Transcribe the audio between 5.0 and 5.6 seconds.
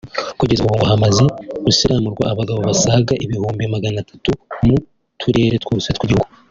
turere